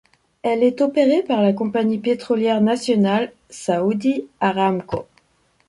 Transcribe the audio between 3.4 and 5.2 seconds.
Saudi Aramco.